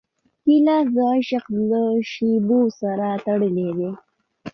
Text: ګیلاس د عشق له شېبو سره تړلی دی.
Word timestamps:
ګیلاس 0.45 0.85
د 0.95 0.97
عشق 1.15 1.45
له 1.69 1.81
شېبو 2.11 2.61
سره 2.79 3.07
تړلی 3.25 3.69
دی. 3.77 3.91